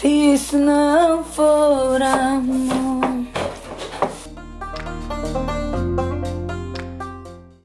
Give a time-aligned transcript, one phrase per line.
[0.00, 2.85] Se isso não for amor.